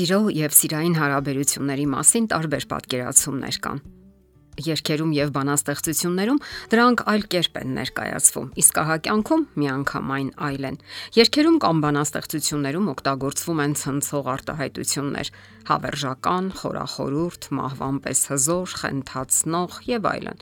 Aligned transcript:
Սիրո 0.00 0.30
եւ 0.32 0.54
սիրային 0.56 0.94
հարաբերությունների 0.96 1.82
մասին 1.92 2.26
տարբեր 2.32 2.64
պատկերացումներ 2.70 3.56
կան։ 3.66 3.80
Երկերում 4.64 5.10
եւ 5.12 5.32
բանաստեղծություններում 5.34 6.38
դրանք 6.72 7.02
այլ 7.12 7.24
կերպ 7.34 7.58
են 7.60 7.74
ներկայացվում, 7.76 8.46
իսկ 8.62 8.80
ահա 8.80 8.96
կյանքում 9.04 9.44
միանգամայն 9.60 10.30
այլ 10.46 10.64
են։ 10.70 10.78
Երկերում 11.20 11.58
կամ 11.64 11.82
բանաստեղծություններում 11.84 12.88
օգտագործվում 12.94 13.60
են 13.60 13.76
ցնցող 13.80 14.30
արտահայտություններ՝ 14.40 15.32
հավերժական, 15.68 16.48
խորախորուրդ, 16.60 17.50
մահվան 17.60 17.98
պես 18.08 18.22
հզոր, 18.32 18.78
խենթացնող 18.80 19.76
եւ 19.90 20.08
այլն։ 20.14 20.40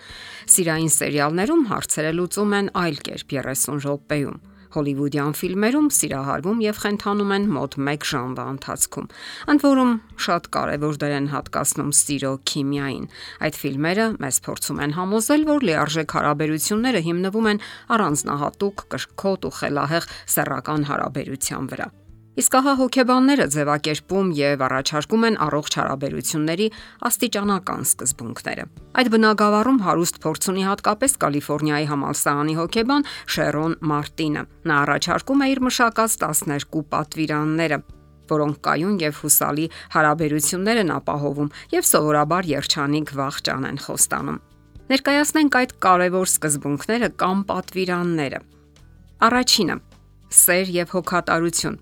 Սիրային 0.54 0.94
սերիալներում 0.98 1.66
հարցերը 1.74 2.14
լուծում 2.20 2.56
են 2.62 2.70
այլ 2.86 3.02
կերպ 3.10 3.36
30 3.42 3.82
րոպեում 3.88 4.38
հոլիվուդյան 4.74 5.36
ֆիլմերում 5.38 5.88
սիրահարվում 5.98 6.62
եւ 6.64 6.80
խենթանում 6.82 7.32
են 7.36 7.46
մոտ 7.58 7.76
1 7.84 8.08
ժամվա 8.12 8.44
ընթացքում։ 8.54 9.06
Ընդ 9.54 9.64
որում 9.68 9.92
շատ 10.28 10.50
կարեւոր 10.58 10.98
դեր 11.02 11.14
են 11.18 11.30
հատկացնում 11.34 11.92
սիրո 12.00 12.32
քիմիային։ 12.52 13.06
Այդ 13.48 13.60
ֆիլմերը 13.62 14.08
մեզ 14.24 14.42
փորձում 14.48 14.82
են 14.88 14.96
համոզել, 14.98 15.48
որ 15.52 15.68
լիարժեք 15.68 16.18
հարաբերությունները 16.18 17.06
հիմնվում 17.08 17.48
են 17.52 17.62
առանձնահատուկ, 17.98 18.84
կրկոտ 18.96 19.48
ու 19.48 19.56
խելահեղ 19.62 20.12
սեռական 20.36 20.88
հարաբերության 20.92 21.72
վրա։ 21.72 21.90
Իսկ 22.38 22.54
ահա 22.54 22.72
հոգեբանները 22.78 23.44
ձևակերպում 23.50 24.28
եւ 24.38 24.60
առաջարկում 24.62 25.24
են 25.26 25.36
առողջ 25.42 25.76
հարաբերությունների 25.78 26.66
աստիճանական 27.08 27.80
սկզբունքները։ 27.88 28.66
Այդ 29.00 29.08
բնագավառում 29.14 29.80
հարուստ 29.82 30.20
փորձ 30.22 30.46
ունի 30.52 30.62
հատկապես 30.68 31.16
Կալիֆոռնիայի 31.24 31.88
համալսարանի 31.90 32.54
հոգեբան 32.58 33.06
Շերոն 33.34 33.74
Մարտինը։ 33.90 34.44
Նա 34.70 34.76
առաջարկում 34.86 35.42
է 35.42 35.48
իր 35.50 35.62
մշակած 35.66 36.14
12 36.22 36.84
պատվիրանները, 36.94 37.80
որոնք 38.30 38.62
կայուն 38.68 38.94
եւ 39.02 39.18
հուսալի 39.18 39.66
հարաբերություններ 39.98 40.80
են 40.84 40.94
ապահովում 40.94 41.50
եւ 41.74 41.90
սովորաբար 41.90 42.50
երջանիկ 42.54 43.12
վախճան 43.18 43.68
են 43.72 43.82
խոստանում։ 43.88 44.38
Ներկայացնենք 44.94 45.58
այդ 45.58 45.76
կարևոր 45.88 46.32
սկզբունքները 46.38 47.10
կամ 47.18 47.44
պատվիրանները։ 47.50 48.40
Առաջինը՝ 49.26 49.78
սեր 50.38 50.74
եւ 50.78 50.96
հոգատարություն 50.98 51.78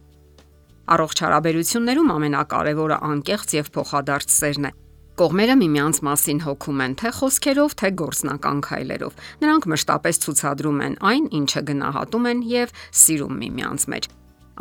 Առողջ 0.86 1.20
հարաբերություններում 1.24 2.10
ամենակարևորը 2.14 2.96
անկեղծ 3.10 3.54
եւ 3.56 3.70
փոխադարձ 3.74 4.34
սերն 4.36 4.68
է։ 4.68 4.72
Կողմերը 5.16 5.54
միմյանց 5.58 5.98
մասին 6.06 6.40
հոգում 6.44 6.82
են 6.84 6.94
թե 7.00 7.10
խոսքերով, 7.16 7.74
թե 7.80 7.90
գործնական 8.02 8.58
քայլերով։ 8.66 9.22
Նրանք 9.42 9.68
մշտապես 9.72 10.20
ցուցադրում 10.26 10.82
են 10.86 10.98
այն, 11.10 11.30
ինչը 11.40 11.62
գնահատում 11.70 12.28
են 12.30 12.42
եւ 12.52 12.74
սիրում 13.02 13.38
միմյանց 13.42 13.86
մեջ։ 13.96 14.10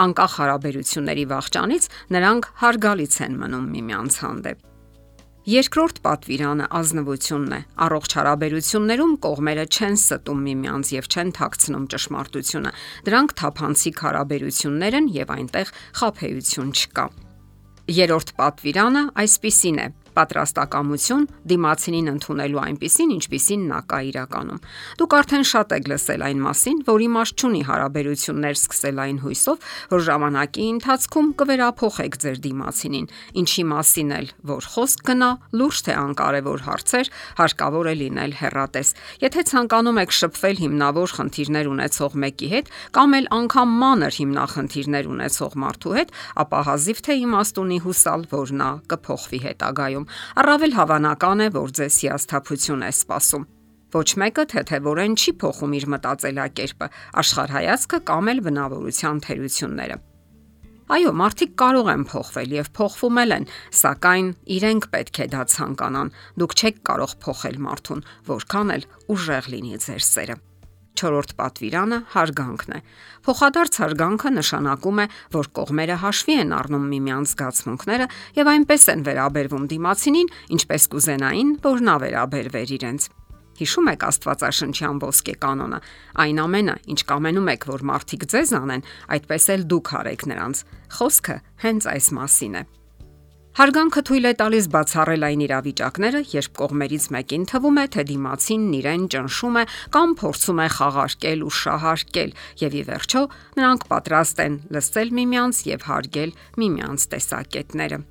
Անկախ 0.05 0.37
հարաբերությունների 0.41 1.25
վաղճանից 1.35 1.89
նրանք 2.15 2.49
հարգալից 2.63 3.19
են 3.27 3.37
մնում 3.43 3.67
միմյանց 3.75 4.17
հանդեպ։ 4.25 4.74
Երկրորդ 5.45 5.99
պատվիրանը 6.01 6.67
ազնվությունն 6.73 7.51
է։ 7.53 7.59
Առողջ 7.85 8.13
հարաբերություններում 8.17 9.11
կողմերը 9.25 9.65
չեն 9.69 9.97
ստում 9.99 10.39
միմյանց 10.45 10.89
եւ 10.95 11.09
չեն 11.13 11.33
թաքցնում 11.37 11.83
ճշմարտությունը։ 11.93 12.71
Դրանք 13.05 13.35
թափանցիկ 13.41 14.01
հարաբերություններ 14.05 14.97
են 15.01 15.11
եւ 15.19 15.35
այնտեղ 15.35 15.73
խափեություն 16.01 16.73
չկա։ 16.81 17.05
Երորդ 17.93 18.33
պատվիրանը 18.41 19.05
այսպիսին 19.21 19.79
է 19.85 19.87
պատրաստակամություն 20.15 21.25
դիմացինին 21.51 22.11
ընդունելու 22.15 22.61
այնպիսին, 22.65 23.13
ինչպիսին 23.15 23.65
նա 23.71 23.79
կա 23.91 23.99
իրականում։ 24.09 24.61
Դուք 24.99 25.15
արդեն 25.19 25.45
շատ 25.51 25.75
եք 25.75 25.89
լսել 25.91 26.25
այն 26.25 26.39
մասին, 26.45 26.77
որ 26.89 27.03
իմաստ 27.05 27.43
չունի 27.45 27.61
հարաբերություններ 27.69 28.55
սկսել 28.55 29.01
այն 29.05 29.19
հույսով, 29.25 29.69
որ 29.95 30.05
ժամանակի 30.05 30.65
ընթացքում 30.75 31.27
կվերափոխեք 31.41 32.17
ձեր 32.25 32.37
դիմացինին, 32.45 33.07
ինչի 33.45 33.63
մասին 33.75 34.13
էլ 34.15 34.27
որ 34.55 34.69
խոսք 34.75 35.03
գնա, 35.09 35.29
լուրջ 35.55 35.77
թե 35.85 35.93
անկարևոր 36.05 36.65
հարցեր, 36.65 37.11
հարկավոր 37.39 37.85
է 37.85 37.95
լինել 38.01 38.35
հերատես։ 38.39 38.89
Եթե 39.25 39.41
ցանկանում 39.51 39.99
եք 40.05 40.15
շփվել 40.15 40.61
հիմնավոր 40.65 41.15
խնդիրներ 41.15 41.69
ունեցող 41.75 42.17
մեկի 42.25 42.49
հետ, 42.55 42.71
կամ 42.95 43.15
էլ 43.19 43.29
անգամ 43.35 43.75
մանր 43.85 44.17
հիմնախնդիրներ 44.19 45.09
ունեցող 45.15 45.57
մարդու 45.65 45.95
հետ, 45.95 46.13
ապա 46.45 46.59
հազիվ 46.69 47.01
թե 47.05 47.17
իմաստ 47.25 47.61
ունի 47.65 47.79
հուսալ, 47.85 48.25
որ 48.35 48.53
նա 48.55 48.69
կփոխվի 48.91 49.39
հետագայում 49.45 50.04
ընթացքում, 50.05 50.41
առավել 50.41 50.73
հավանական 50.75 51.39
է, 51.41 51.47
որ 51.55 51.69
ձեզ 51.75 51.95
հիասթափություն 52.05 52.85
է 52.85 52.91
սպասում։ 52.93 53.45
Ոչ 53.95 54.09
մեկը 54.21 54.43
թեթևորեն 54.51 55.13
չի 55.15 55.31
փոխում 55.41 55.75
իր 55.75 55.85
մտածելակերպը, 55.93 56.87
աշխարհայացքը 57.21 57.99
կամ 58.05 58.29
էլ 58.33 58.39
բնավորության 58.45 59.21
թերությունները։ 59.25 59.97
Այո, 60.85 61.11
մարդիկ 61.17 61.53
կարող 61.57 61.87
են 61.95 62.03
փոխվել 62.05 62.51
եւ 62.59 62.67
փոխվում 62.77 63.21
են, 63.25 63.47
սակայն 63.73 64.27
իրենք 64.55 64.83
պետք 64.93 65.17
է 65.17 65.25
դա 65.33 65.41
ցանկանան։ 65.55 66.11
Դուք 66.37 66.51
չեք 66.61 66.77
կարող 66.85 67.15
փոխել 67.25 67.57
մարդուն, 67.65 68.05
որքան 68.29 68.73
էլ 68.75 68.85
ուժեղ 69.15 69.49
լինի 69.55 69.79
ձեր 69.81 70.05
սերը։ 70.05 70.35
Չորրորդ 70.95 71.33
պատվիրանը 71.39 71.99
հարգանքն 72.15 72.75
է։ 72.75 72.79
Փոխադարձ 73.25 73.77
հարգանքը 73.81 74.31
նշանակում 74.35 75.01
է, 75.03 75.05
որ 75.35 75.49
կողմերը 75.59 75.97
հաշվի 76.05 76.35
են 76.45 76.55
առնում 76.55 76.87
միմյանց 76.95 77.33
զգացմունքները 77.35 78.07
եւ 78.39 78.51
այնպես 78.55 78.87
են 78.95 79.05
վերաբերվում 79.09 79.67
դիմացինին, 79.75 80.31
ինչպես 80.55 80.87
կուզենային, 80.95 81.53
որ 81.65 81.85
նա 81.89 81.95
վերաբերվեր 82.05 82.75
իրենց։ 82.79 83.09
Հիշում 83.55 83.89
եք 83.93 84.01
Աստվածաշնչյան 84.03 84.97
ոսկե 84.99 85.35
կանոնը. 85.39 85.79
այն 86.25 86.39
ամենը, 86.43 86.75
ինչ 86.91 86.99
կամենում 87.07 87.51
եք, 87.55 87.67
որ 87.71 87.81
մարդիկ 87.87 88.25
ձեզ 88.35 88.51
անեն, 88.59 88.83
այդպես 89.15 89.45
էլ 89.55 89.61
դուք 89.71 89.91
արեք 89.95 90.27
նրանց։ 90.27 90.63
Խոսքը 90.99 91.37
հենց 91.63 91.87
այս 91.95 92.07
մասին 92.19 92.59
է։ 92.59 92.63
Հարգանքը 93.55 94.01
թույլ 94.03 94.25
է 94.27 94.31
տալիս 94.35 94.65
բացառել 94.67 95.21
այն 95.23 95.41
իրավիճակները, 95.45 96.21
երբ 96.27 96.55
կողմերից 96.59 97.03
մեկին 97.15 97.45
թվում 97.47 97.77
է, 97.79 97.85
թե 97.95 98.03
դիմացինն 98.09 98.73
իրեն 98.75 99.05
ճնշում 99.13 99.59
է 99.61 99.63
կամ 99.95 100.15
փորձում 100.19 100.59
է 100.59 100.65
խաղարկել 100.75 101.45
ու 101.45 101.53
շահարկել, 101.59 102.33
եւ 102.65 102.75
ի 102.75 102.83
վերջո 102.89 103.21
նրանք 103.55 103.87
պատրաստ 103.95 104.43
են 104.43 104.59
լսել 104.75 105.15
միմյանց 105.21 105.61
եւ 105.71 105.87
հարգել 105.87 106.35
միմյանց 106.59 107.07
տեսակետները։ 107.15 108.01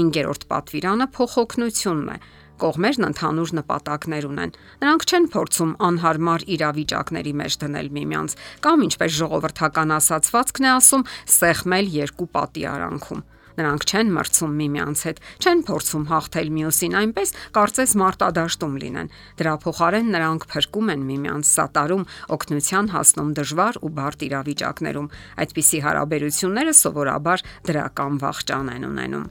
5-րդ 0.00 0.48
պատվիրանը 0.56 1.06
փոխօգնությունն 1.20 2.10
է. 2.16 2.18
Կողմերն 2.56 3.06
ընդհանուր 3.12 3.50
նպատակներ 3.60 4.24
ունեն։ 4.32 4.56
Նրանք 4.80 5.02
չեն 5.04 5.26
փորձում 5.36 5.72
անհարմար 5.84 6.48
իրավիճակների 6.56 7.32
մեջ 7.44 7.60
դնել 7.60 7.88
միմյանց 8.00 8.40
կամ 8.64 8.88
ինչպես 8.88 9.16
ժողովրդական 9.20 9.96
ասացվածքն 10.00 10.64
է 10.64 10.70
ասում, 10.80 11.08
սեղմել 11.36 11.96
երկու 12.00 12.32
պատի 12.32 12.70
արանքում։ 12.72 13.26
Նրանք 13.56 13.86
չեն 13.86 14.10
մրցում 14.16 14.56
միմյանց 14.60 15.02
հետ, 15.06 15.20
չեն 15.42 15.62
փորձում 15.68 16.04
հաղթել 16.10 16.50
մյուսին 16.56 16.96
այնպես, 17.00 17.32
կարծես 17.56 17.94
մարտադաշտում 18.02 18.74
լինեն։ 18.82 19.10
Դրա 19.40 19.54
փոխարեն 19.64 20.10
նրանք 20.16 20.46
փրկում 20.52 20.92
են 20.96 21.06
միմյանց, 21.10 21.52
սատարում, 21.56 22.04
օգնության 22.36 22.90
հասնում 22.96 23.30
դժվար 23.40 23.80
ու 23.80 23.92
բարդ 23.96 24.26
իրավիճակներում։ 24.26 25.10
Այդպիսի 25.46 25.80
հարաբերությունները 25.86 26.76
սովորաբար 26.82 27.46
դրական 27.70 28.20
վախճան 28.26 28.72
են 28.76 28.90
ունենում։ 28.90 29.26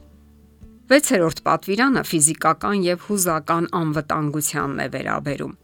Վեցերորդ 0.86 1.40
պատվիրանը 1.46 2.02
ֆիզիկական 2.06 2.84
եւ 2.86 3.06
հուզական 3.09 3.69
անվտանգությանն 3.80 4.84
է 4.86 4.90
վերաբերում։ 4.94 5.56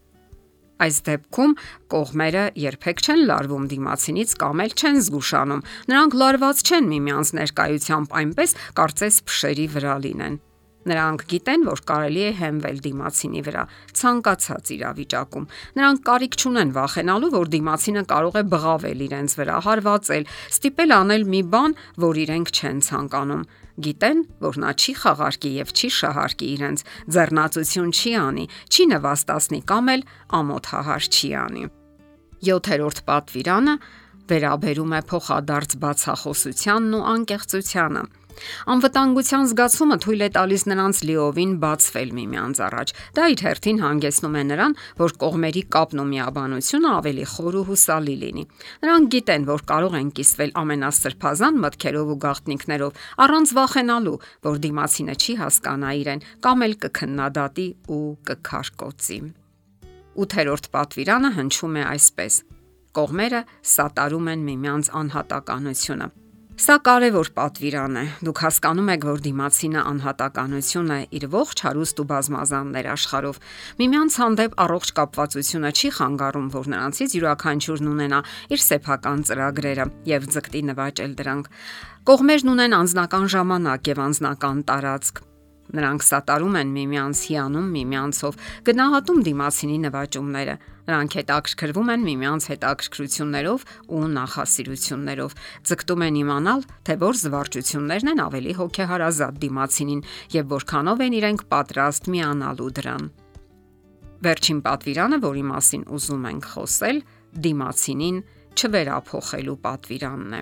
Այս 0.82 1.02
դեպքում 1.08 1.56
կողմերը 1.94 2.46
երբեք 2.66 3.04
չեն 3.06 3.26
լարվում 3.32 3.66
դիմացինից 3.74 4.38
կամ 4.42 4.64
էլ 4.66 4.78
չեն 4.82 5.02
զգուշանում։ 5.08 5.66
Նրանք 5.92 6.16
լարված 6.22 6.64
չեն 6.68 6.88
միմյանց 6.96 7.34
ներկայությամբ 7.42 8.16
այնպես, 8.22 8.56
կարծես 8.82 9.20
փշերի 9.30 9.68
վրա 9.76 9.98
լինեն։ 10.06 10.40
Նրանք 10.82 11.24
գիտեն, 11.30 11.66
որ 11.68 11.82
կարելի 11.86 12.22
է 12.26 12.30
հեմվել 12.40 12.78
դիմացինի 12.82 13.42
վրա 13.46 13.64
ցանկացած 14.02 14.72
իրավիճակում։ 14.76 15.46
Նրանք 15.78 16.04
կարիք 16.10 16.38
չունեն 16.42 16.72
վախենալու, 16.78 17.32
որ 17.38 17.52
դիմացինը 17.54 18.04
կարող 18.10 18.40
է 18.42 18.44
բղավել 18.56 19.04
իրենց 19.06 19.36
վրա, 19.42 19.60
հարվածել, 19.70 20.26
ստիպել 20.58 20.96
անել 20.98 21.28
մի 21.36 21.42
բան, 21.54 21.78
որ 22.02 22.22
իրենք 22.26 22.54
չեն 22.58 22.82
ցանկանում 22.90 23.46
գիտեն, 23.86 24.20
որ 24.46 24.60
նա 24.64 24.72
չի 24.78 24.94
խաղարկի 25.02 25.52
եւ 25.58 25.74
չի 25.76 25.90
շահարկի 25.98 26.48
իրենց, 26.56 26.84
ձեռնացություն 27.16 27.92
չի 27.92 28.14
անի, 28.22 28.46
չի 28.72 28.86
նվաստացնի 28.92 29.62
կամ 29.72 29.92
էլ 29.96 30.06
ամոթահար 30.42 31.10
չի 31.12 31.30
անի։ 31.42 31.66
7-րդ 32.42 33.04
պատվիրանը 33.12 33.76
վերաբերում 34.32 34.94
է 34.96 35.02
փոխադարձ 35.12 35.74
բացախոսությանն 35.82 36.94
ու 36.98 37.06
անկեղծությանը։ 37.12 38.04
Անվտանգության 38.74 39.48
զգացումը 39.52 39.98
թույլ 40.06 40.22
է 40.22 40.30
տալիս 40.38 40.64
նրանց 40.72 41.02
լիովին 41.10 41.52
բացվել 41.62 42.14
միմյանց 42.18 42.62
առաջ։ 42.68 42.94
Դա 43.18 43.26
իր 43.32 43.44
հերթին 43.46 43.82
հանգեցնում 43.82 44.38
է 44.42 44.44
նրան, 44.52 44.76
որ 45.02 45.16
կողմերի 45.22 45.64
կապն 45.76 46.02
ու 46.02 46.08
միաբանությունը 46.12 46.90
ավելի 47.02 47.26
խոր 47.32 47.58
ու 47.62 47.66
հուսալի 47.72 48.16
լինի։ 48.22 48.46
Նրանք 48.86 49.12
գիտեն, 49.16 49.48
որ 49.52 49.66
կարող 49.72 49.98
են 50.02 50.10
կիսվել 50.22 50.56
ամենասրբազան 50.62 51.62
մտքերով 51.66 52.12
ու 52.12 52.20
գաղտնիքներով, 52.26 53.04
առանց 53.26 53.54
վախենալու, 53.62 54.18
որ 54.48 54.64
դիմացինը 54.66 55.16
չի 55.22 55.36
հասկանա 55.42 55.92
իրեն 56.02 56.26
կամ 56.46 56.66
էլ 56.68 56.76
կքննադատի 56.86 57.68
ու 57.92 58.06
կքարկոցի։ 58.32 59.20
Ութերորդ 60.22 60.66
պատվիրանը 60.76 61.30
հնչում 61.38 61.78
է 61.82 61.86
այսպես. 61.92 62.42
Կողմերը 62.92 63.44
սատարում 63.74 64.34
են 64.34 64.50
միմյանց 64.52 64.92
անհատականությունը։ 65.02 66.21
Սա 66.60 66.76
կարևոր 66.84 67.30
պատվիրան 67.32 67.94
է։ 67.96 68.04
Դուք 68.28 68.40
հասկանում 68.44 68.90
եք, 68.92 69.06
որ 69.08 69.22
դիմացինը 69.24 69.84
անհատականություն 69.92 70.92
է 70.92 70.98
իր 71.16 71.26
ողջ 71.32 71.64
հարուստ 71.66 72.02
ու 72.04 72.06
բազմազան 72.12 72.74
ներաշխարով։ 72.76 73.40
Միմյանց 73.80 74.18
հանդեպ 74.22 74.60
առողջ 74.66 74.92
կապվածությունը 75.00 75.72
չի 75.72 75.94
խանգարում, 75.96 76.52
որ 76.60 76.70
նրանցից 76.76 77.18
յուրաքանչյուրն 77.18 77.92
ունենա 77.96 78.22
իր 78.52 78.64
սեփական 78.68 79.26
ծրագրերը 79.32 79.90
եւ 80.12 80.30
ձգտի 80.36 80.64
նվաճել 80.76 81.18
դրանք։ 81.24 81.52
Կողմերն 82.12 82.56
ունեն 82.58 82.80
անձնական 82.84 83.28
ժամանակ 83.40 83.92
եւ 83.96 84.08
անձնական 84.12 84.66
տարածք 84.68 85.28
Նրանք 85.72 86.04
սատարում 86.04 86.56
են 86.62 86.72
միմյանց 86.76 87.20
հիանում 87.32 87.68
միմյանցով, 87.76 88.38
գնահատում 88.68 89.20
դիմացինի 89.28 89.78
նվաճումները։ 89.86 90.56
Նրանք 90.92 91.16
հետաքրքրվում 91.22 91.92
են 91.94 92.06
միմյանց 92.08 92.48
հետաքրքրություններով 92.52 93.66
ու 93.96 94.04
նախասիրություններով։ 94.12 95.36
Ձգտում 95.72 96.06
են 96.08 96.20
իմանալ, 96.22 96.66
թե 96.84 96.96
որ 97.02 97.20
զվարճություններն 97.22 98.12
են 98.12 98.24
ավելի 98.26 98.56
հոգեհարազատ 98.60 99.42
դիմացինին 99.46 100.06
եւ 100.36 100.46
որքանով 100.52 101.04
են 101.08 101.18
իրենք 101.22 101.46
պատրաստ 101.56 102.12
միանալու 102.12 102.72
դրան։ 102.82 103.04
Վերջին 104.22 104.60
պատվիրանը, 104.66 105.18
որի 105.22 105.44
մասին 105.50 105.86
ուզում 105.98 106.26
ենք 106.32 106.50
խոսել, 106.52 106.98
դիմացինին 107.46 108.18
չվերափոխելու 108.52 109.62
պատվիրանն 109.66 110.36
է։ 110.38 110.42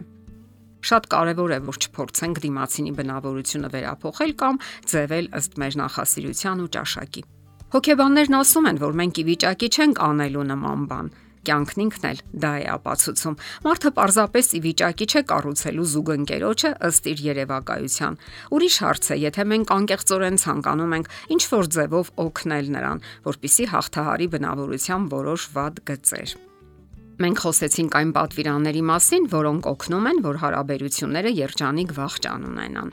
Շատ 0.79 1.09
կարևոր 1.11 1.55
է, 1.55 1.59
որ 1.69 1.79
չփորձենք 1.83 2.41
դիմացինի 2.45 2.93
բնավորությունը 2.99 3.71
վերափոխել 3.73 4.35
կամ 4.39 4.59
ձևել 4.93 5.25
ըստ 5.39 5.57
մեր 5.59 5.79
նախասիրության 5.83 6.63
ու 6.63 6.69
ճաշակի։ 6.79 7.23
Հոգեբաններն 7.69 8.37
ասում 8.39 8.69
են, 8.69 8.77
որ 8.81 8.93
մենք 8.99 9.19
ի 9.19 9.23
վիճակի 9.29 9.67
չենք 9.69 9.99
անելու 10.09 10.45
նման 10.49 10.85
բան։ 10.89 11.11
Կյանքն 11.49 11.83
ինքն 11.83 12.07
էլ 12.09 12.19
դա 12.43 12.51
է 12.59 12.65
ապացուցում։ 12.73 13.37
Մարդը 13.65 13.91
պարզապես 13.99 14.49
ի 14.57 14.59
վիճակի 14.65 15.07
չէ 15.13 15.21
կառուցելու 15.29 15.87
զուգընկերոջը 15.93 16.71
ըստ 16.89 17.07
իր 17.13 17.23
երևակայության։ 17.29 18.19
Ուրիշ 18.57 18.81
հարց 18.83 19.09
է, 19.13 19.19
եթե 19.29 19.47
մենք 19.53 19.73
անկեղծորեն 19.77 20.41
ցանկանում 20.43 20.99
ենք 20.99 21.09
ինչ 21.37 21.41
որ 21.55 21.71
ձևով 21.79 22.13
օգնել 22.27 22.69
նրան, 22.75 23.03
որpիսի 23.29 23.71
հաղթահարի 23.77 24.29
բնավորության 24.35 25.09
որոշ 25.15 25.49
վատ 25.55 25.83
գծեր։ 25.89 26.49
Մենք 27.19 27.39
խոսեցինք 27.44 27.95
այն 28.00 28.12
պատվիրանների 28.16 28.81
մասին, 28.88 29.25
որոնք 29.33 29.66
օգնում 29.68 30.06
են, 30.10 30.19
որ 30.24 30.38
հարաբերությունները 30.39 31.31
երջանիկ 31.36 31.89
վաղճան 31.98 32.45
ունենան։ 32.48 32.92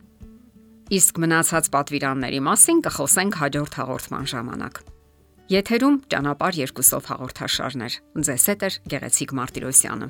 Իսկ 0.97 1.21
մնացած 1.23 1.69
պատվիրանների 1.77 2.41
մասին 2.47 2.81
կխոսենք 2.87 3.39
հաջորդ 3.43 3.77
հաղորդման 3.79 4.27
ժամանակ։ 4.33 4.81
Եթերում 5.47 5.99
ճանապար 6.11 6.59
երկուսով 6.59 7.11
հաղորդաշարներ։ 7.13 7.99
Ձեզ 8.27 8.47
հետ 8.51 8.67
է 8.67 8.71
Գեղեցիկ 8.91 9.35
Մարտիրոսյանը։ 9.39 10.09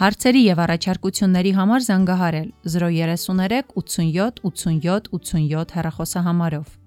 Հարցերի 0.00 0.42
եւ 0.44 0.60
առաջարկությունների 0.64 1.52
համար 1.56 1.86
զանգահարել 1.88 2.52
033 2.74 3.72
87 3.80 4.44
87 4.44 5.10
87 5.16 5.74
հեռախոսահամարով։ 5.76 6.79